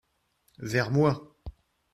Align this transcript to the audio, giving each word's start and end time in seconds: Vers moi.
Vers 0.57 0.89
moi. 0.89 1.13